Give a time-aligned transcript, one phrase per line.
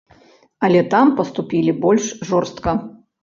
[0.67, 2.75] Але там паступілі больш жорстка.